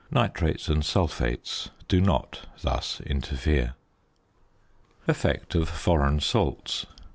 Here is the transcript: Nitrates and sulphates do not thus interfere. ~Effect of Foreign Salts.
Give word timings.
Nitrates 0.09 0.67
and 0.67 0.83
sulphates 0.83 1.69
do 1.87 2.01
not 2.01 2.47
thus 2.63 3.01
interfere. 3.01 3.75
~Effect 5.07 5.53
of 5.53 5.69
Foreign 5.69 6.19
Salts. 6.19 6.87